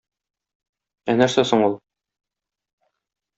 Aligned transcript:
Ә 1.13 1.15
нәрсә 1.19 1.43
соң 1.51 1.67
ул? 1.67 1.77